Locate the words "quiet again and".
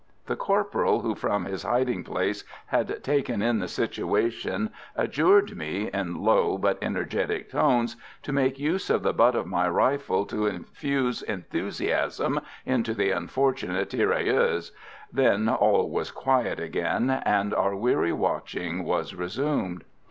16.09-17.53